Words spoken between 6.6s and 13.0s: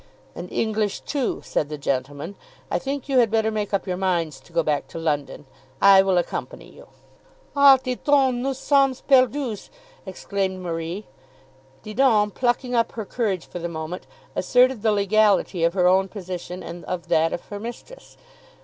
you." "Ah, Didon, nous sommes perdues!" exclaimed Marie. Didon, plucking up